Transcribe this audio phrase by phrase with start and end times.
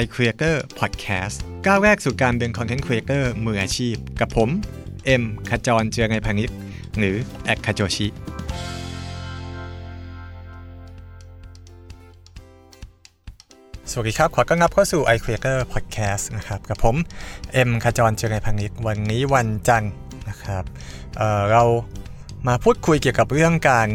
[0.00, 4.48] iCreator Podcast ก้าวแรกสู่การเป็น Content Creator มืออาชีพ กับผม
[5.06, 6.50] เอ็มขจรเจียรนัยพานิช
[6.98, 7.14] หรือ
[7.44, 8.06] at khajochi
[13.90, 16.96] สวัสดีครับ ขอต้อนรับเข้าสู่ iCreator Podcast นะครับ กับผม
[17.52, 19.92] เอ็มขจรเจียรนัยพานิชวันนี้วันจันทร์
[20.28, 20.64] นะครับ
[21.16, 21.62] เรา
[22.48, 23.88] มาพูดคุยเกี่ยวกับเรื่องการ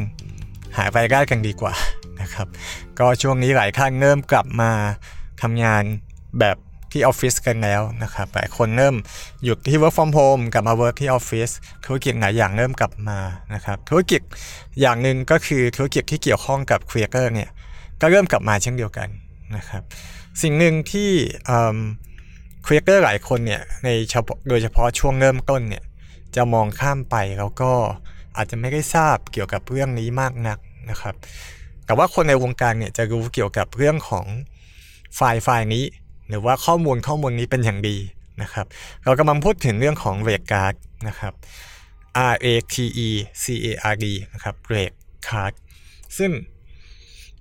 [0.77, 1.73] หารายได้กันดีกว่า
[2.21, 2.47] นะครับ
[2.99, 4.71] ก็ช่วงนี้หลายท่านเริ่มกลับมา
[5.41, 5.83] ทำงาน
[6.39, 6.57] แบบ
[6.91, 8.95] ที่ออฟฟิศกันแล้วนะครับหลายคนเริ่ม
[9.43, 11.49] หยุดที่ work from home กลับมา work ที่ออฟฟิศ
[11.85, 13.19] ธุรกิจหลายอย่างเริ่มกลับมา
[13.53, 14.21] นะครับธุรกิจ
[14.81, 17.49] อย่างหนึ่งก็คือธุรกิจที่เกี่ยวข้องกับ creator เนี่ย
[18.01, 19.09] ก็เริ่มกลับมาเช่นเดียวกัน
[19.55, 19.83] นะครับ
[20.41, 21.09] สิ่งหนึ่งที่
[22.65, 23.89] ครีเอเตอร์หลายคนเนี่ยใน
[24.49, 25.83] โดยเฉพาะช่วงเริ่มต้นเนี่ย
[26.35, 27.71] จะมองข้ามไปแล้วก็
[28.37, 30.57] อาจจะไม่ได้ทราบเกี่ยวกับเรื่องนี้มากนัก
[30.89, 31.15] นะครับ
[31.85, 34.25] แต่ว่าคนในวงการเนี่ยจะรู้เกี่ยวกับเรื่องของ
[35.15, 35.85] ไฟล์ไฟล์นี้
[36.29, 37.97] หรือว่าข้อมูลข้อมูลนี้เป็นอย่างดี
[38.41, 38.65] นะครับ
[39.03, 40.73] เรากำลังพูดถึงเรื่องของเรกการ์ด
[41.07, 41.33] นะครับ
[42.31, 42.75] R A T
[43.07, 43.09] E
[43.43, 44.91] C A R D นะครับเรก
[45.27, 45.53] การ์ด
[46.17, 46.31] ซึ่ง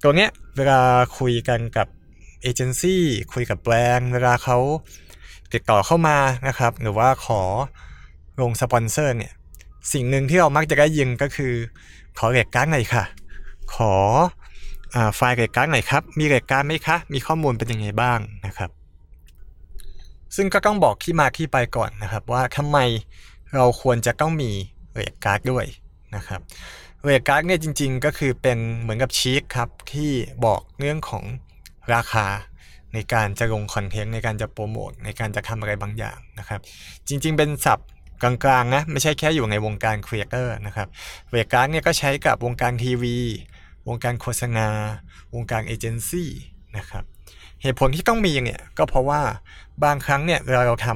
[0.03, 0.81] ตัวเนี้ยเวลา
[1.19, 1.89] คุยกันกับ
[2.43, 4.59] เอเจนซี่คุยกับแบรนด์เวลาเขา
[5.53, 7.43] ติดต่อเข้ามานะครับ หรือว่าขอ
[8.41, 9.33] ลงสปอนเซอร์เนี่ย
[9.93, 11.53] สิ่งหนึ่งที่เรามักจะได้ยินก็คือ
[12.19, 13.05] ขอ rate card หน่อยค่ะ
[13.75, 13.95] ขอ
[15.17, 18.71] ไฟล์ rate card หน่อยครับ มี rate card ไหมคะ มีข้อมูลเป็นยังไงบ้างนะครับ
[20.37, 22.79] ซึ่งก็ต้องบอกที่มาที่ไปก่อนนะครับ ว่าทำไม
[23.55, 24.51] เราควรจะต้องมี
[24.95, 25.65] rate card ด้วย
[26.17, 26.41] นะครับ
[27.05, 30.11] rate card เนี่ยจริง ๆ ก็คือเป็นเหมือนกับชีตครับที่
[30.45, 31.25] บอกเรื่องของ
[31.95, 32.27] ราคา
[32.95, 36.61] ในการจะลงคอนเทนต์ในการจะโปรโมทในการจะทำอะไรบางอย่างนะครับ
[37.09, 37.89] จริง ๆ เป็นศัพท์
[38.23, 40.89] กลางๆนะไม่ใช่แค่อยู่ในวงการ creator นะครับ
[41.31, 43.17] rate card เนี่ยก็ใช้กับวงการทีวี
[43.89, 44.69] วงการโฆษณา
[45.35, 46.31] วงการเอเจนซี่
[46.77, 47.05] นะครับ
[47.63, 49.23] เหตุผลที่ต้องมีเนี่ยก็เพราะว่า
[49.85, 50.89] บางครั้งเนี่ยเวลาเราท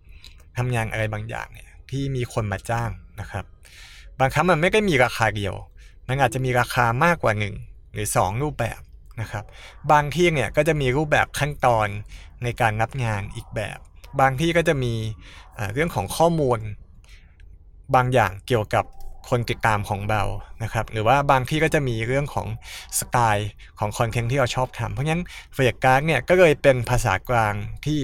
[0.00, 2.90] ำทำงานอะไรบางอย่างเนี่ยที่มีคนมาจ้าง
[3.20, 3.44] นะครับ
[4.20, 5.54] บางครั้งมันไม่ได้มีราคาเดียว
[6.08, 7.32] มันอาจจะมีราคามากกว่า
[7.64, 8.80] 1หรือ 2 รูปแบบ
[9.20, 9.44] นะครับ
[9.92, 11.88] บางที่เนี่ยก็จะมีรูปแบบขั้นตอน
[12.42, 13.78] ในการรับงานอีกแบบ
[14.20, 14.94] บางที่ก็จะมี
[15.74, 16.58] เรื่องของข้อมูล
[17.94, 18.84] บางอย่างเกี่ยวกับ
[19.28, 20.22] คนติดตามของเรา
[20.62, 22.46] นะครับ หรือว่าบางที่ก็จะมีเรื่องของ
[22.98, 23.48] สไตล์
[23.78, 25.22] ของคอนเทนต์ที่เราชอบทำเพราะงั้น
[25.54, 27.54] rate card เนี่ยก็เลยเป็นภาษากลาง
[27.84, 28.00] ที่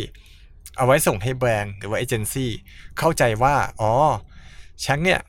[0.77, 2.51] เอาไว้ส่งให้แบรนด์หรือว่าเอเจนซี่
[2.99, 3.93] เข้าใจว่า อ๋อ
[4.85, 5.21] ฉันเนี่ย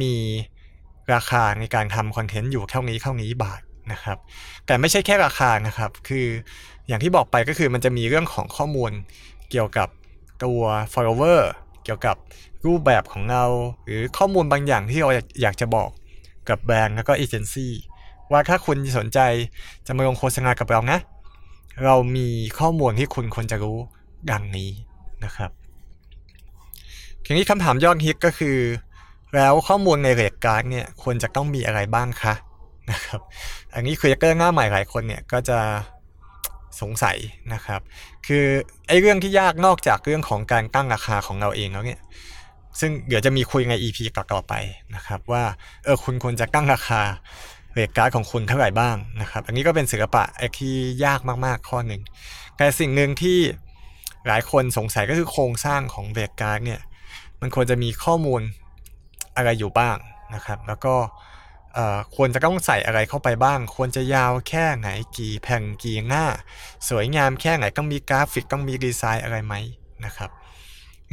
[0.00, 0.14] มี
[1.14, 3.60] ราคาในการทำคอนเทนต์อยู่เท่านี้เท่านี้บาท
[3.92, 4.18] นะครับ
[4.66, 6.26] แต่ไม่ใช่แค่ราคานะครับ คือ
[6.88, 8.92] อย่างที่บอกไปก็คือมันจะมีเรื่องของข้อมูล
[9.50, 9.88] เกี่ยวกับ
[10.44, 11.40] ตัว follower
[11.84, 12.16] เกี่ยวกับ
[12.66, 13.44] รูปแบบของเรา
[13.84, 15.08] หรือข้อมูลบางอย่างที่เรา
[15.42, 15.90] อยากจะบอก
[16.48, 17.72] กับแบรนด์แล้วก็เอเจนซี่
[18.30, 19.18] ว่าถ้าคุณสนใจ
[19.86, 20.98] จะมาลงโฆษณากับเรานะ
[21.84, 23.78] เรามีข้อมูลที่คุณควรจะรู้
[24.30, 24.70] ดังนี้
[25.24, 25.50] นะครับ
[27.24, 28.56] ทีนี้คำถามยอดฮิตก็คือ
[29.34, 32.34] แล้วข้อมูลใน rate card เนี่ยควรจะต้องมีอะไรบ้างคะ
[32.90, 33.20] นะครับ
[33.74, 35.58] อันนี้บล็อกเกอร์หน้าใหม่หลายคนเนี่ยก็จะ
[36.80, 37.16] สงสัย
[37.54, 37.80] นะครับ
[38.26, 38.44] คือ
[38.88, 42.00] ไอ้เรื่องที่ยากนอกจากเรื่องของการตั้งราคาของเราเองแล้วเนี่ย
[42.80, 44.52] ซึ่งเดี๋ยวจะมีคุยใน EP ต่อๆไป
[44.94, 45.44] นะครับว่า
[45.84, 47.00] เออคุณควรจะตั้งราคา
[47.72, 50.74] rate card ของคุณเท่าไหร่บ้างนะครับ อันนี้ก็เป็นศิลปะไอ้ที่
[51.04, 52.02] ยากมากๆข้อหนึ่ง
[52.56, 53.38] แต่สิ่งหนึ่งที่
[54.26, 56.80] หลายคนสงสัยก็คือโครงสร้างของ rate card เนี่ย
[57.40, 58.42] มันควรจะมีข้อมูล
[59.36, 59.96] อะไรอยู่บ้าง
[60.34, 60.94] นะครับ แล้วก็
[62.16, 66.24] ควรจะต้องใส่อะไรเข้าไปบ้าง ควรจะยาวแค่ไหนกี่แผ่นกี่หน้า
[66.88, 69.54] สวยงามแค่ไหนต้องมีกราฟิกต้องมีดีไซน์อะไรไหม
[70.04, 70.30] นะครับ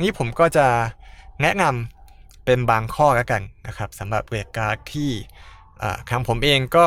[0.04, 0.68] นี้ผมก็จะ
[1.42, 5.12] แนะนำเป็นบางข้อแล้วกันนะครับสำหรับ rate card ที่
[6.10, 6.86] ทางผมเองก็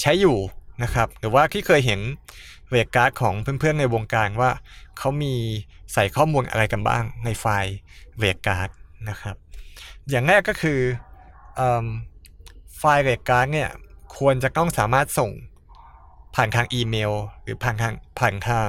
[0.00, 0.36] ใช้อยู่
[0.82, 2.00] นะครับหรือว่าที่เคยเห็น
[2.70, 4.50] เวกการ์ดของเพื่อนๆในวงการว่า
[4.98, 5.34] เขามี
[5.92, 7.76] ใส่ข้อมูลอะไรกันบ้างในไฟล์
[8.18, 8.68] เวกการ์ด
[9.08, 9.36] นะครับ
[10.10, 10.80] อย่างแรกก็คือ
[12.78, 13.70] ไฟล์เวกการ์ดเนี่ย
[14.18, 15.30] ควรจะต้องสามารถส่ง
[16.34, 18.68] ผ่านทางอีเมล หรือผ่านทางผ่านทาง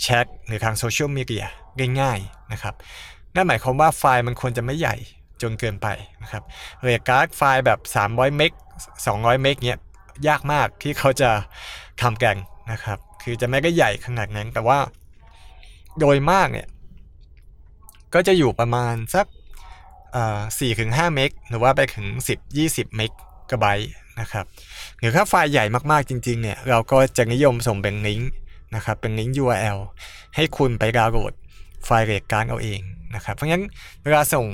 [0.00, 1.46] แชทหรือทางโซเชียลมีเดีย
[2.00, 2.74] ง่ายๆนะครับ
[3.34, 4.96] นั่นหมายความว่าไฟล์มันควรจะไม่ใหญ่
[5.42, 5.88] จนเกินไป
[6.22, 6.42] นะครับ
[6.82, 8.52] rate card ไฟล์แบบ 300 meg
[8.96, 9.78] 200 meg เนี้ย
[10.28, 11.30] ยากมากที่เขาจะ
[12.02, 14.78] ทำแกันะครับ คือจะไม่ได้ใหญ่ขนาดนั้น แต่ว่า
[15.98, 16.68] โดยมากเนี่ย
[18.14, 19.26] ก็จะอยู่ประมาณสัก
[20.58, 23.10] สี่ถึงห้า meg หรือว่าไปถึง 10 20 เมก
[23.50, 23.90] กะไบต์
[24.20, 24.44] นะครับ
[24.98, 28.30] หรือถ้าไฟล์ใหญ่มากๆจริงๆเนี่ย เราก็จะนิยมส่งเป็นลิงก์
[28.74, 29.78] นะครับ เป็นลิงก์ URL
[30.34, 31.32] ให้คุณไปดาวน์โหลด
[31.84, 32.80] ไฟล์ rate card เอาเอง
[33.14, 33.62] นะครับ เพราะงั้น
[34.04, 34.46] เวลาส่ง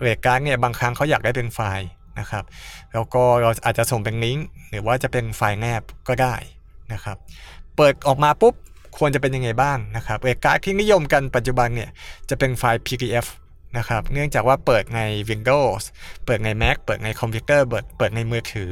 [0.00, 1.88] rate card เนี่ยบางครั้งเขาอยากได้เป็นไฟล์
[2.20, 2.44] นะครับ
[2.92, 6.34] แล้วก็เราอาจจะส่งเป็นลิงก์หรือว่าจะเป็นไฟล์แนบก็ได้
[6.92, 7.16] นะครับ
[7.76, 8.54] เปิดออกมาปุ๊บ
[8.98, 11.90] ควรจะเป็นยังไงบ้างนะครับ rate card ที่นิยมกันปัจจุบันเนี่ย
[12.30, 13.26] จะเป็นไฟล์ PDF
[13.78, 15.00] นะครับเนื่องจากว่าเปิดใน
[15.30, 15.82] Windows
[16.24, 18.70] เปิดใน Mac เปิดในคอมพิวเตอร์เปิดเปิดในมือถือ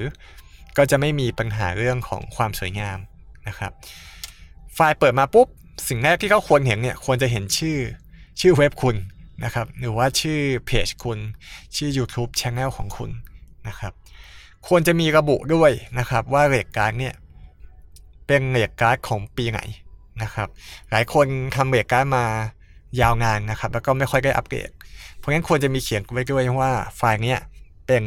[0.76, 2.98] ก็จะไม่มีปัญหาเรื่องของความสวยงาม
[3.48, 3.72] นะครับ
[4.74, 5.46] ไฟล์เปิดมาปุ๊บ
[5.88, 7.78] สิ่งแรกที่เขาควรเห็นเนี่ยควรจะเห็นชื่อ
[8.40, 8.96] ชื่อเว็บคุณ
[9.44, 11.18] นะครับ หรือว่าชื่อเพจคุณ
[11.76, 13.10] ชื่อ YouTube Channel ของคุณ
[13.68, 13.92] นะครับ
[14.68, 17.14] ควรจะมีระบุด้วยนะครับว่า rate card เนี่ย
[18.26, 19.60] เป็น rate card ของปีไหน
[20.22, 20.48] นะครับ
[20.90, 21.26] หลายคน
[21.56, 22.24] ทำ rate card มา
[23.00, 24.68] ยาวนานนะครับ แล้วก็ไม่ค่อยได้อัปเดต
[25.16, 27.38] เพราะงั้นควรจะมีเขียนไว้ด้วยว่าไฟล์เนี้ย
[27.86, 28.02] เป็น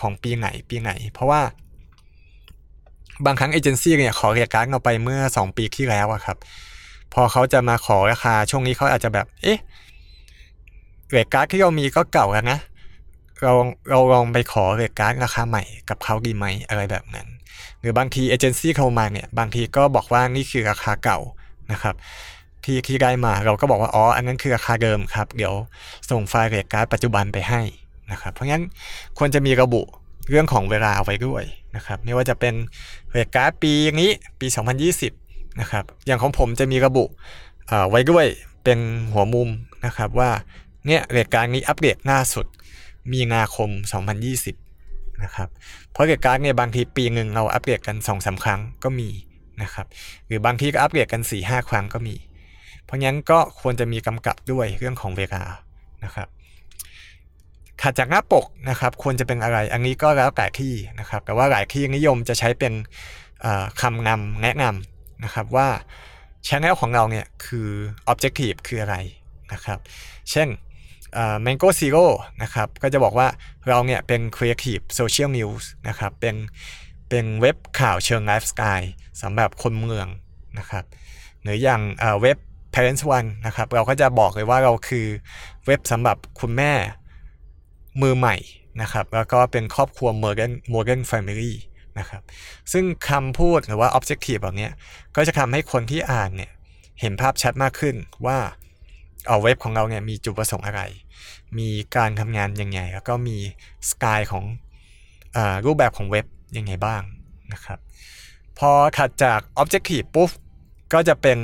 [0.00, 1.42] ของปีไหนปีไหน เพราะว่า
[3.24, 6.36] บางครั้งเอเจนซี่เนี่ยขอ rate card เราไปเมื่อ 2 ปีที่แล้วอะครับ
[7.14, 9.58] พอเขาจะมาขอราคาช่วงนี้เขาอาจจะแบบ เอ๊ะ
[11.10, 12.58] rate card ที่เรามีก็เก่าแล้วนะ
[13.42, 13.52] เรา
[13.90, 17.26] เราลองไปขอ rate card ราคาใหม่กับเขาดีไหมอะไรแบบนั้น
[17.80, 21.18] หรือบางทีเอเจนซี่เข้ามาเนี่ย บางทีก็บอกว่านี่คือราคาเก่า
[21.72, 21.94] นะครับ
[22.64, 25.54] ที่ที่ได้มาเราก็บอกว่าอ๋ออันนั้นคือราคาเดิมครับ เดี๋ยว
[26.10, 27.62] ส่งไฟล์ rate card ปัจจุบันไปให้
[28.12, 28.62] นะครับเพราะงั้น
[29.18, 29.82] ควรจะมีระบุ
[30.30, 31.42] เรื่องของเวลาไว้ด้วย
[31.76, 32.54] นะครับไม่ว่าจะเป็น
[33.10, 34.10] rate card ปีนี้
[34.40, 34.46] ปี
[35.02, 37.04] 2020นะครับอย่างของผมจะมีระบุ
[37.90, 38.26] ไว้ด้วย
[38.64, 38.78] เป็น
[39.12, 39.48] หัวมุม
[39.86, 40.30] นะครับว่า
[40.86, 42.46] เนี่ย rate card นี้อัปเดตล่าสุด
[43.12, 43.70] มีนาคม
[44.46, 45.48] 2020 นะครับ
[45.90, 49.10] เพราะ rate card เนี่ยบางทีปีหนึ่งเราอัปเดตกัน2อสาครั้งก็มี
[49.62, 49.86] นะครับ
[50.26, 52.16] หรือบางทีก็อัปเดตกัน 4-5 ครั้งก็มี
[52.84, 55.42] เพราะงั้นก็ควรจะมีกำกับด้วยเรื่องของเวลา
[56.04, 56.28] นะครับ
[57.82, 62.72] ขัดจากหน้าปกนะครับควรจะเป็นอะไร อันนี้ก็แล้วแต่ที่นะครับแต่ว่าหลายที่นิยมจะใช้เป็น
[63.80, 65.68] คำนำแนะนำนะครับว่า
[66.46, 67.68] ช anel ของเราเนี่ยคือ
[68.12, 68.96] objective คืออะไร
[69.52, 69.78] นะครับ
[70.30, 70.48] เช่น
[71.44, 72.06] Mango Zero
[72.42, 73.28] นะครับก็จะบอกว่า
[73.68, 76.36] เราเนี่ยเป็น Creative Social News นะครับเป็น
[77.08, 78.92] เป็นเว็บข่าวเชิงไลฟ์สไตล์
[79.22, 80.06] สำหรับคนเมือง
[80.58, 80.84] นะครับ
[81.42, 81.80] หรืออย่าง
[82.22, 82.38] เว็บ
[82.74, 85.06] Parents One นะครับเราก็จะบอกเลยว่าเราคือ
[85.66, 86.72] เว็บสำหรับคุณแม่
[88.02, 88.36] มือใหม่
[88.82, 91.52] นะครับแล้วก็เป็นครอบครัว Morgan Morgan Family
[91.98, 92.22] นะครับ
[92.72, 94.68] ซึ่งคำพูดหรือว่า objective แบบนี้
[95.16, 96.50] ก็จะทำให้คนที่อ่านเนี่ย
[97.00, 97.96] เห็นภาพชัดมากขึ้น
[98.26, 98.38] ว่า
[99.28, 100.82] เอาเว็บของเราเนี่ยมีจุดประสงค์อะไร
[101.58, 103.36] มีการทำงานยังไง แล้วก็มี
[103.90, 104.44] สกายของ
[105.36, 106.26] รูปแบบของเว็บ
[106.56, 107.02] ยังไงบ้าง
[107.52, 107.78] นะครับ
[108.58, 110.30] พอถัดจาก Objective ปุ๊บ
[110.92, 111.38] ก็จะเป็น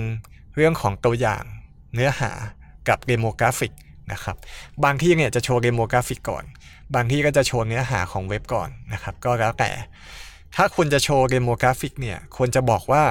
[0.54, 1.42] เรื่องของตัวอย่าง
[1.94, 2.30] เนื้อหา
[2.88, 3.72] กับ demographic
[4.12, 4.36] นะครับ
[4.84, 6.44] บางที่เนี่ยจะโชว์ demographic ก่อน
[6.94, 9.70] บางที่ก็จะโชว์เนื้อหาของเว็บก่อนนะครับ ก็แล้วแต่
[10.56, 13.04] ถ้าคุณจะโชว์ demographic เนี่ยควรจะบอกว่า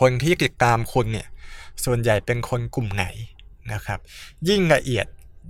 [0.00, 1.26] คนที่ติดตามคุณเนี่ย
[1.84, 3.06] ส่วนใหญ่เป็นคนกลุ่มไหน
[3.72, 3.98] นะครับ
[4.48, 5.06] ยิ่งละเอียด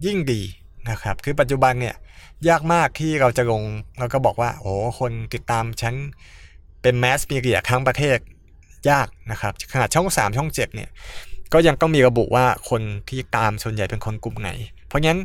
[0.06, 0.42] ยิ่งดี
[0.90, 1.94] นะครับ คือปัจจุบันเนี่ย
[2.48, 3.62] ยากมากที่เราจะลง
[3.98, 5.94] เราก็บอกว่าโอ้คนติดตามฉัน
[6.82, 8.18] เป็นแมสมีเดียทั้งประเทศ
[8.90, 10.90] ยากนะครับขนาดช่อง 3 ช่อง 7 เนี่ย
[11.52, 14.50] ก็ยังต้องมีระบุว่าคนที่ตามส่วนใหญ่เป็นคนกลุ่มไหน
[14.88, 15.18] เพราะงั้น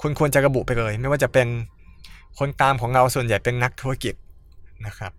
[0.00, 1.48] คุณควรจะระบุไปเลย ไม่ว่าจะเป็น
[2.38, 4.14] คนตามของเราส่วนใหญ่เป็นนักธุรกิจ
[4.86, 5.12] นะครับ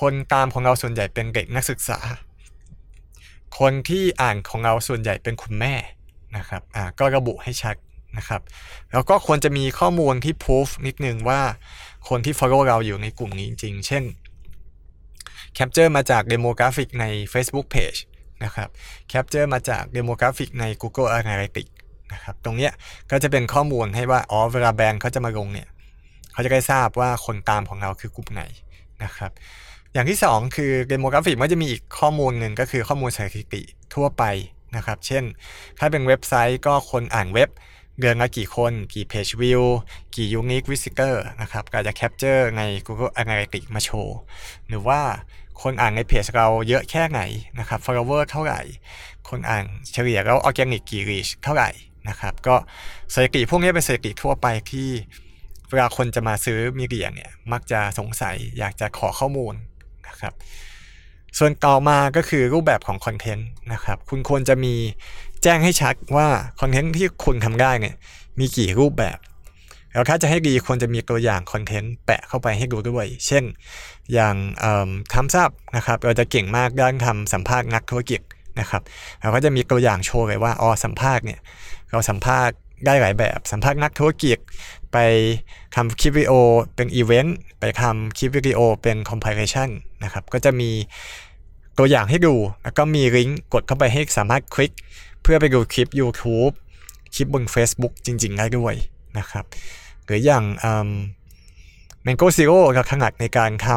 [0.00, 1.98] คนตามของเราส่วนใหญ่เป็นเด็กนักศึกษา
[3.58, 5.74] คนที่อ่านของเราส่วนใหญ่เป็นคุณแม่
[6.36, 7.76] นะครับอ่าก็ระบุให้ชัด
[8.18, 8.40] นะครับ
[8.92, 11.40] แล้วก็ควรจะมีข้อมูลที่พูฟนิดนึงว่า
[12.08, 14.04] คนที่ follow เราอยู่ในกลุ่มนี้จริง ๆ เช่น
[15.56, 17.98] capture มาจาก demographic ใน Facebook page
[18.44, 18.68] นะครับ
[19.12, 21.72] capture มาจาก demographic ใน Google Analytics
[22.12, 22.72] นะครับ ตรงเนี้ย
[23.10, 25.68] ก็จะเป็นข้อมูลให้ว่า อ๋อ เวลาแบรนด์เขาจะมาลงเนี่ย
[26.32, 28.42] เขาจะได้ทราบว่าคนตามของเราคือกลุ่มไหน
[29.04, 29.30] นะครับ
[29.92, 33.62] อย่างที่ 2 คือ demographic มันจะมีอีกข้อมูลหนึ่งก็คือข้อมูลสถิติ
[33.94, 34.24] ทั่วไป
[34.76, 35.24] นะครับ เช่น
[35.78, 37.50] ถ้าเป็นเว็บไซต์ก็คนอ่านเว็บ
[38.00, 39.62] เดือนละกี่คน กี่ pageview
[40.16, 44.18] กี่ unique visitor นะครับก็จะ capture ใน Google Analytics มาโชว์
[44.68, 45.00] หรือว่า
[45.62, 47.20] คนอ่านในเพจเราเยอะแค่ไหน
[47.58, 48.60] นะครับ follower เท่าไหร่
[49.28, 51.70] คนอ่านเฉลี่ยแล้ว organic reach เท่าไหร่
[52.08, 52.56] นะครับ ก็
[53.14, 54.88] สถิติพวกนี้เป็นสถิติทั่วไปที่
[55.70, 59.54] เวลาคนจะมาซื้อมีเดียเนี่ยมักจะสงสัยอยากจะขอข้อมูล
[60.08, 60.32] นะครับ
[61.38, 64.74] ส่วนต่อมาก็คือรูปแบบของคอนเทนต์นะครับ คุณควรจะมี
[65.42, 66.28] แจ้งให้ชัดว่า
[66.60, 67.94] คอนเทนต์ที่คุณทำได้เนี่ย
[68.38, 69.18] มีกี่รูปแบบ
[69.92, 73.44] แล้วถ้าจะให้ดีควรจะมีตัวอย่างคอนเทนต์แปะเข้าไปให้ดูด้วย เช่น
[74.12, 74.34] อย่าง
[75.14, 78.20] ทำซับนะครับ เราจะเก่งมากด้านทำสัมภาษณ์นักธุรกิจ
[78.60, 78.82] นะครับ
[79.20, 81.40] เราก็จะมีตัวอย่างโชว์เลยว่าอ๋อสัมภาษณ์เนี่ย
[81.90, 82.56] เราสัมภาษณ์
[82.86, 84.38] ได้หลายแบบ สัมภาษณ์นักธุรกิจ
[84.92, 84.98] ไป
[85.76, 86.34] ทำคลิปวิดีโอ
[86.76, 89.68] เป็นอีเวนต์ไปทำคลิปวิดีโอเป็น compilation
[90.04, 90.70] นะครับก็จะมี
[91.78, 94.72] ตัวอย่างให้ดู แล้วก็มีลิงก์กดเข้าไปให้สามารถคลิก
[95.22, 96.52] เพื่อไปดูคลิป YouTube
[97.14, 98.74] คลิปบน Facebook จริง ๆ ได้ด้วย
[99.18, 99.44] นะครับ
[100.04, 100.44] หรืออย่าง
[102.06, 103.68] Mango Zero ก็ถนัดในการท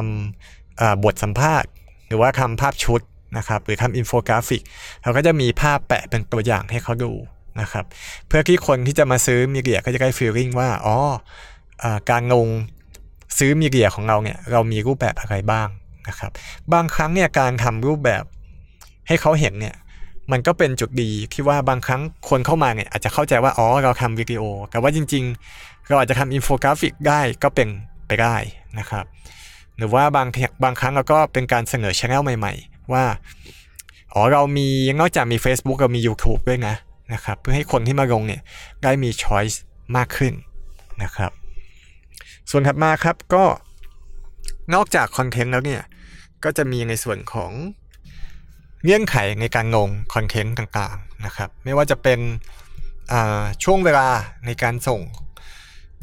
[0.48, 1.70] ำบทสัมภาษณ์
[2.08, 3.02] หรือว่าทำภาพชุด
[3.38, 4.62] นะครับหรือทำอินโฟกราฟิก
[5.04, 7.12] เราก็จะมีภาพแปะเป็นตัวอย่างให้เขาดู
[7.62, 7.86] นะครับ
[8.28, 10.96] เพื่อที่คนที่จะมาซื้อมีเดียก็จะได้ feeling ว่าอ๋อ
[11.84, 12.48] อการลง
[13.38, 15.68] ซื้อมีเดียของเราเนี่ยเรามีรูปแบบอะไรบ้าง
[16.08, 16.32] นะครับ
[16.74, 18.24] บางครั้งเนี่ยการทำรูปแบบ
[19.08, 19.76] ให้เขาเห็นเนี่ย
[20.32, 25.24] มันก็เป็นจุดดีที่ว่าบางครั้งคนเข้ามาเนี่ยอาจจะเข้าใจว่าอ๋อเราทำวิดีโอ แต่ว่าจริง
[25.56, 27.70] ๆ เราอาจจะทำอินโฟกราฟิกได้ก็เป็น
[28.08, 28.36] ไปได้
[28.80, 29.06] นะครับ
[29.78, 30.28] หรือว่าบาง
[30.64, 33.04] บางครั้งเราก็เป็นการเสนอช anel ใหม่ ๆ ว่า
[34.14, 34.68] อ๋อเรามี
[35.00, 36.76] นอกจากมี Facebook เรามี YouTube ด้วยนะ
[37.14, 38.42] นะครับเพื่อให้คนที่มาลงเนี่ย
[38.84, 39.58] ได้มี choice
[39.98, 40.34] มากขึ้น
[41.04, 41.32] นะครับ
[42.50, 43.44] ส่วนถัดมาครับก็
[44.74, 45.82] นอกจากคอนเทนต์แล้วเนี่ย
[46.44, 47.52] ก็จะมีในส่วนของ
[48.84, 52.20] เงื่อนไขในการงงคอนเทนต์ต่างๆนะครับ ไม่ว่าจะเป็น
[53.64, 54.08] ช่วงเวลา
[54.46, 55.02] ในการส่ง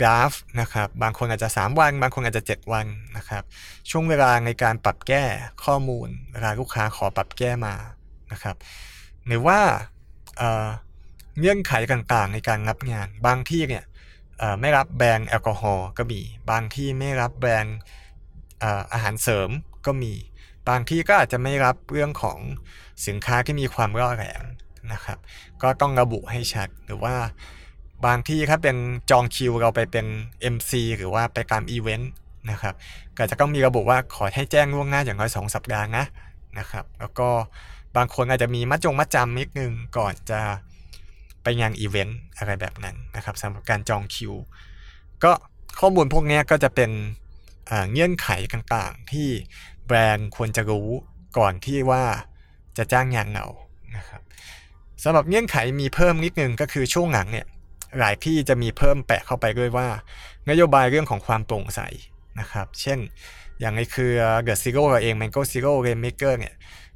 [0.01, 3.43] กราฟนะครับ บางคนอาจจะ 3 วัน บางคนอาจจะ 7 วันนะครับ
[3.91, 5.25] ช่วงเวลาในการปรับแก้
[5.65, 7.75] ข้อมูลเวลาลูกค้าขอปรับแก้มา
[8.33, 8.57] นะครับ
[9.27, 9.59] หรือว่า
[11.39, 13.85] เงื่อนไขต่างๆ ในการรับงาน บางที่เนี่ย
[14.61, 16.21] ไม่รับแบรนด์แอลกอฮอล์ก็มี
[16.51, 17.77] บางที่ไม่รับแบรนด์
[18.93, 19.51] อาหารเสริม
[19.87, 20.13] ก็มี
[20.69, 22.39] บางที่ก็อาจจะไม่รับเรื่องของ
[23.07, 24.43] สินค้าที่มีความร่อแรง
[24.93, 25.19] นะครับ
[25.63, 27.15] ก็ต้องระบุให้ชัดหรือว่า
[28.07, 28.77] บางที่ครับเป็น
[29.11, 30.07] จองคิวเราไปเป็น
[30.55, 32.13] MC หรือว่าไปตามอีเวนต์
[32.51, 32.75] นะครับ
[33.17, 36.05] ก็จะต้องมีระบุว่าขอให้แจ้งล่วงหน้าอย่างน้อยสองสัปดาห์นะ
[36.59, 37.29] นะครับ แล้วก็
[37.97, 40.41] บางคนอาจจะมีมัดจงมัดจำนิดนึงก่อนจะ
[41.43, 44.33] ไปงานอีเวนต์อะไรแบบนั้นนะครับสำหรับการจองคิว
[45.25, 45.33] ก็
[45.81, 46.91] ข้อมูลพวกนี้ก็จะเป็น
[47.93, 49.29] เงื่อนไขต่างๆ ที่
[49.87, 50.89] แบรนด์ควรจะรู้
[51.39, 52.05] ก่อนที่ว่า
[52.77, 53.47] จะจ้างงานเรา
[53.97, 54.23] นะครับ
[55.03, 57.47] สำหรับเงื่อนไขมีเพิ่มนิดนึงก็คือช่วงหลังเนี่ย
[57.99, 59.89] หลายที่จะมีเพิ่มแปะเข้าไปด้วยว่า
[60.51, 61.81] นโยบายเรื่องของความโปร่งใส
[62.41, 62.99] นะครับ เช่น
[63.61, 64.13] อย่างในคือ
[64.47, 66.55] The Zero เราเอง Mango Zero Rainmaker เนี่ย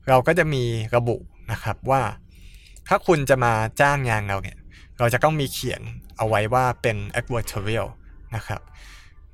[0.09, 0.65] เราก็จะมี
[0.97, 1.17] ระบุ
[1.53, 2.03] นะครับว่า
[2.89, 4.57] ถ้าคุณจะมาจ้างงานเราเนี่ย
[4.99, 5.83] เราจะต้องมีเขียน
[6.17, 7.89] เอาไว้ว่าเป็น advertorial
[8.37, 8.61] นะครับ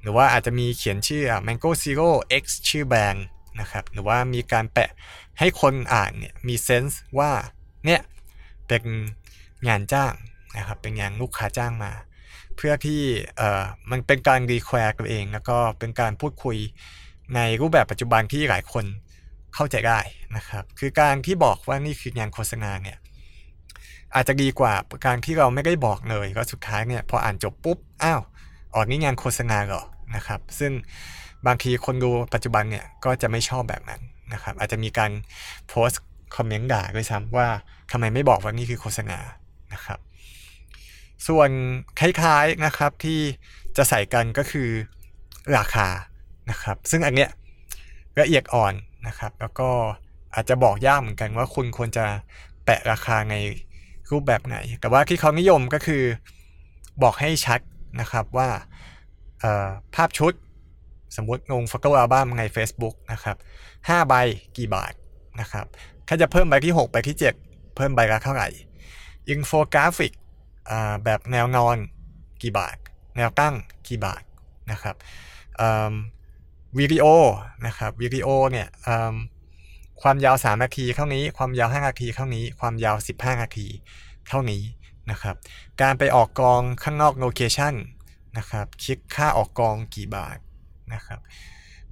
[0.02, 2.10] หรือว่าอาจจะมีเขียนชื่อ Mango Zero
[2.42, 3.26] X ชื่อแบรนด์
[3.60, 4.90] นะครับ หรือว่ามีการแปะ
[5.38, 7.30] ให้คนอ่านเนี่ยมีเซนส์ว่า
[7.86, 8.00] เนี่ย
[8.68, 8.84] เป็น
[9.68, 10.12] งานจ้าง
[10.56, 11.92] นะครับ เป็นงานลูกค้าจ้างมา
[12.56, 13.02] เพื่อที่
[13.36, 16.56] เอ่อมันเป็นการรีแควร์ตัวเอง แล้วก็เป็นการพูดคุย
[17.34, 18.84] ในรูปแบบปัจจุบันที่หลายคน
[19.54, 20.00] เข้าใจได้
[20.36, 22.98] นะครับ คือการที่บอกว่านี่คืองานโฆษณาเนี่ย
[24.14, 24.74] อาจจะดีกว่า
[25.06, 28.20] การที่เราไม่ได้บอกเลยก็สุดท้ายเนี่ยพออ่านจบปุ๊บอ้าว
[28.74, 29.82] ออกนี่งานโฆษณาเหรอ
[30.16, 30.72] นะครับ ซึ่ง
[31.46, 34.00] บางทีคนดูปัจจุบันเนี่ยก็จะไม่ชอบแบบนั้น
[34.32, 35.10] นะครับ อาจจะมีการ
[35.68, 36.02] โพสต์
[36.36, 37.46] คอมเมนต์ด่าด้วยซ้ำว่า
[37.92, 39.18] ทำไมไม่บอกว่านี่คือโฆษณา
[39.72, 39.98] นะครับ
[41.28, 41.50] ส่วน
[42.00, 43.20] คล้ายๆนะครับที่
[43.76, 44.68] จะใส่กันก็คือ
[45.56, 45.88] ราคา
[46.50, 47.30] นะครับ ซึ่งอันเนี้ย
[48.20, 48.74] ละเอียดอ่อน
[49.06, 49.70] นะครับ แล้วก็
[50.34, 52.04] อาจจะบอกยากเหมือนกันว่าคุณควรจะ
[52.64, 53.34] แปะราคาใน
[54.12, 56.02] รูปแบบไหน แต่ว่าที่เขานิยมก็คือ
[57.02, 57.60] บอกให้ชัด
[58.00, 58.48] นะครับว่า
[59.94, 60.32] ภาพชุด
[61.16, 63.36] สมมติลง photo album ใน Facebook นะครับ
[63.72, 64.14] 5ใบ
[64.56, 64.92] กี่บาท
[65.40, 65.66] นะครับ
[66.08, 68.48] ถ้าจะเพิ่มใบที่6ใบที่ 7 เพิ่มใบละเท่าไหร่
[69.28, 70.12] อินโฟกราฟิก
[71.04, 71.76] แบบแนวนอน
[72.42, 72.76] กี่บาท
[73.16, 73.54] แนวตั้ง
[73.88, 74.22] กี่บาท
[74.70, 74.96] นะครับ
[76.78, 77.04] วิดีโอ
[77.66, 78.68] นะครับวิดีโอเนี่ย
[80.02, 83.66] ความยาว3นาทีเท่านี้ ความยาว5นาทีเท่านี้ ความยาว 15 นาที
[84.28, 84.62] เท่านี้
[85.10, 85.36] นะครับ
[85.82, 87.74] การไปออกกองข้างนอก location
[88.38, 90.38] นะครับ คิดค่าออกกองกี่บาท
[90.94, 91.20] นะครับ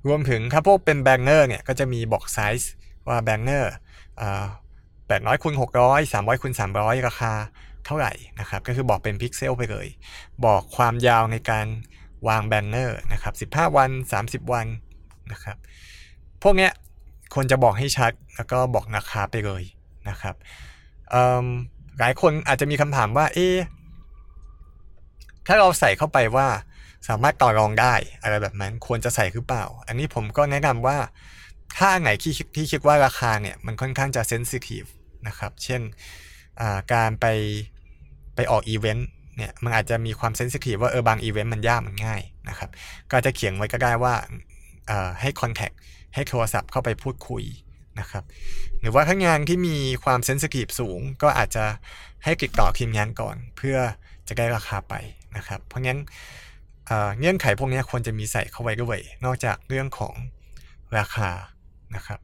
[0.06, 2.70] รวมถึงถ้าพวกเป็น banner เนี่ย ก็จะมีบอกไซส์
[3.08, 3.72] ว่า banner
[5.06, 7.32] แปดร้อยคูณหกร้อยสามร้อยคูณสามร้อยราคา
[7.86, 9.86] เท่าไหร่นะครับ ก็คือบอกเป็นพิกเซลไปเลย
[10.44, 11.66] บอกความยาวในการ
[12.28, 14.66] วาง banner นะครับสิบห้าวันสามสิบวัน
[15.32, 15.56] นะครับ
[16.42, 16.72] พวกเนี้ย
[17.34, 19.62] ควรจะบอกให้ชัด แล้วก็บอกราคาไปเลย
[20.08, 20.34] นะครับ
[21.98, 23.48] หลายคนอาจจะมีคำถามว่า เอ๊
[25.46, 26.48] ถ้าเราใส่เข้าไปว่า
[27.08, 30.98] สามารถต่อรองได้อะไรแบบนั้นควรจะใส่หรือเปล่า อันนี้ผมก็แนะนำว่า
[31.76, 34.84] ถ้าไหนที่ที่คิดว่าราคาเนี่ยมันค่อนข้างจะ sensitive
[35.26, 35.80] นะครับ เช่น
[36.92, 37.26] การไป
[38.34, 42.70] ไปออกอีเวนต์เนี่ยมันอาจจะมีความ sensitive ว่าเออบางอีเวนต์มันยากมันง่ายนะครับ
[43.10, 44.14] ก็จะเขียนไว้ก็ได้ว่า
[45.20, 45.70] ให้คอนแทค
[46.14, 47.44] ให้โทรศัพท์เข้าไปพูดคุย
[48.00, 48.24] นะครับ
[48.80, 51.64] หรือว่าถ้างานที่มีความเซนซิทีฟสูง ก็อาจจะ
[52.24, 53.76] ให้ติดต่อทีมงานก่อน เพื่อ
[54.28, 54.94] จะได้ราคาไป
[55.36, 55.98] นะครับ เพราะงั้น
[57.18, 60.14] เงื่อนไขพวกนี้ควรจะมีใส่เข้าไว้ด้วย นอกจากเรื่องของ
[60.98, 61.30] ราคา
[61.96, 62.18] นะครับ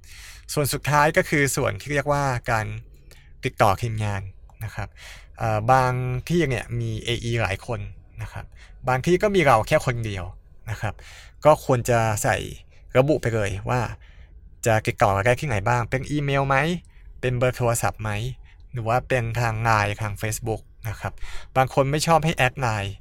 [0.53, 2.67] ส่วนสุดท้ายก็คือส่วนที่เรียกว่าการ
[3.45, 4.23] ติดต่อทีมงาน
[4.65, 4.89] นะครับ
[5.73, 5.93] บาง
[6.29, 7.81] ที่เนี่ยมี AE หลายคน
[8.23, 8.45] นะครับ
[8.89, 10.25] บางที่ก็มีเราแค่คนเดียว
[10.71, 10.95] นะครับ
[11.45, 12.37] ก็ควรจะใส่
[12.99, 13.81] ระบุไปเลยว่า
[14.67, 16.57] จะติดต่อได้ที่ไหนบ้าง เป็นอีเมลไหม
[17.21, 18.11] เป็นเบอร์โทรศัพท์ไหม
[18.73, 21.13] หรือว่าเป็นทางไลน์ทาง Facebook นะครับ
[21.57, 22.95] บางคนไม่ชอบให้แอดไลน์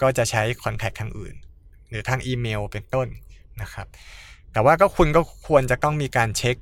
[0.00, 1.34] ก็จะใช้คอนแทคทางอื่น
[1.88, 3.08] หรือทางอีเมลเป็นต้น
[3.62, 3.86] นะครับ
[4.52, 6.56] แต่ว่าก็คุณก็ควรจะต้องมีการเช็ค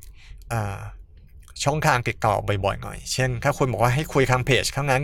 [1.65, 5.03] ช่องทางติดต่อบ่อยๆหน่อย เช่น ถ้าคุณบอกว่าให้คุยทางเพจเท่านั้น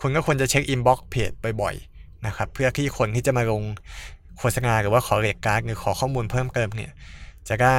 [0.00, 1.30] คุณก็ควรจะเช็ค inbox เพจ
[1.62, 3.62] บ่อยๆนะครับ เพื่อที่คนที่จะมาลง
[4.38, 6.92] โฆษณาหรือว่าขอ rate card หรือขอข้อมูลเพิ่มเติมเนี่ย
[7.48, 7.78] จะได้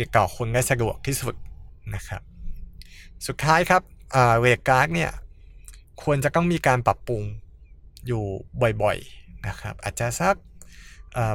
[0.00, 1.34] ติดต่อคุณได้สะดวกที่สุด
[1.94, 2.22] นะครับ
[3.26, 3.82] สุดท้ายครับ
[4.40, 5.10] rate card เนี่ย
[6.02, 7.22] ควรจะต้องมีการปรับปรุง
[8.06, 8.24] อยู่
[8.82, 10.36] บ่อยๆนะครับ อาจจะสัก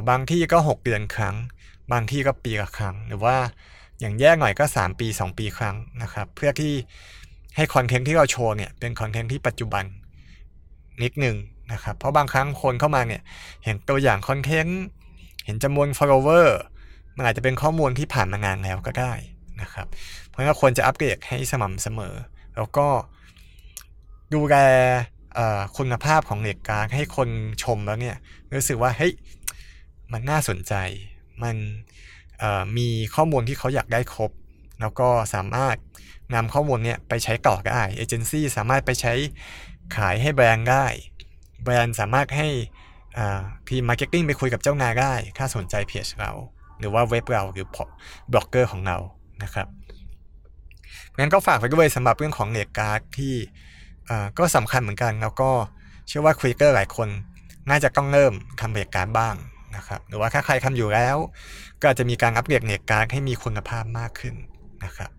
[0.08, 1.36] บางที่ก็ 6 เดือนครั้ง
[1.92, 3.36] บางที่ก็ปีละครั้ง หรือว่า
[4.00, 6.72] อย่างแย่หน่อยก็ 3 ปี 2 ปีครั้งนะครับ เพื่อที่
[7.56, 9.84] ให้คอนเทนต์ที่เราโชว์เนี่ยเป็นคอนเทนต์ที่ปัจจุบัน
[11.02, 11.36] นิดหนึ่ง
[11.72, 13.22] นะครับ เพราะบางครั้งคนเข้ามาเนี่ย
[13.64, 14.80] เห็นตัวอย่างคอนเทนต์
[15.44, 16.48] เห็นจำนวน follower
[17.16, 19.12] มันอาจจะเป็นข้อมูลที่ผ่านมานานแล้วก็ได้
[19.62, 19.86] นะครับ
[20.28, 22.14] เพราะฉะนั้นควรจะอัปเกรดให้สม่ำเสมอ
[22.56, 22.88] แล้วก็
[24.34, 24.56] ดูแล
[25.76, 27.28] คุณภาพของ rate card ให้คน
[27.62, 28.16] ชมแล้วเนี่ย
[28.54, 29.12] รู้สึกว่าเฮ้ย
[30.12, 30.74] มันน่าสนใจ
[31.42, 31.56] มัน
[32.76, 34.30] มีข้อมูลที่เขาอยากได้ครบ
[34.80, 35.76] แล้วก็สามารถ
[36.34, 39.14] นำข้อมูลเนี่ยไปใช้ต่อได้เอเจนซี่สามารถไปใช้
[39.96, 40.86] ขายให้แบรนด์ได้
[41.62, 42.48] แบรนด์สามารถให้
[43.68, 46.32] ทีม marketing ไปคุยกับเจ้านายได้ ถ้าสนใจเพจเรา
[46.78, 47.66] หรือว่าเว็บเราหรือ
[48.32, 48.96] บล็อกเกอร์ของเรา
[49.42, 49.66] นะครับ
[51.18, 53.34] งั้นก็ฝากไว้ด้วยสำหรับเรื่องของ rate card ที่
[54.38, 55.50] ก็สำคัญเหมือนกัน แล้วก็
[56.08, 57.08] เชื่อว่า creator หลายคน
[57.70, 59.34] น่าจะต้องเริ่มทำ rate card บ้าง
[59.76, 61.16] นะครับหรือว่าถ้าใครทำอยู่แล้ว
[61.82, 64.34] ก็จะมีการอัปเกรด rate card ให้มีคุณภาพมากขึ้น
[64.84, 65.10] นะครับ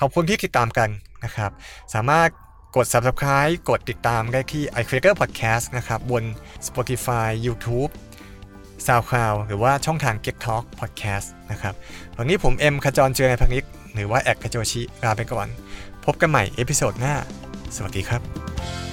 [0.00, 0.88] ขอบคุณที่ติดตามกัน
[1.24, 1.50] นะครับ
[1.94, 2.28] สามารถ
[2.76, 6.24] กด subscribe กดติดตามได้ที่ i c r a k e r Podcast นะครับ บน
[6.66, 7.90] Spotify YouTube
[8.86, 11.74] SoundCloud หรือว่าช่องทาง Get Talk Podcast นะครับ
[12.18, 13.64] วันนี้ผมเอ็มขจรเจียรนัยพานิชย์
[13.94, 15.48] หรือว่าแอด khajochi ลาไปก่อน
[16.04, 17.14] พบกันใหม่ episode หน้า
[17.76, 18.85] สวัสดีครับ